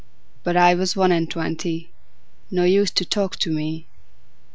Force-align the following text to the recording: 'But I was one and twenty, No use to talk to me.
'But 0.43 0.57
I 0.57 0.73
was 0.73 0.95
one 0.95 1.11
and 1.11 1.29
twenty, 1.29 1.91
No 2.49 2.63
use 2.63 2.89
to 2.89 3.05
talk 3.05 3.35
to 3.35 3.51
me. 3.51 3.85